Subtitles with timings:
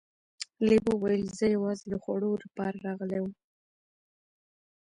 [0.67, 3.33] لیوه وویل چې زه یوازې د خوړو لپاره راغلی وم.